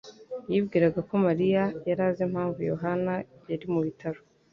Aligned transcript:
yibwiraga 0.51 0.99
ko 1.09 1.13
Mariya 1.25 1.63
yari 1.87 2.01
azi 2.09 2.21
impamvu 2.27 2.59
Yohana 2.71 3.13
yari 3.49 3.65
mu 3.73 3.79
bitaro. 3.85 4.19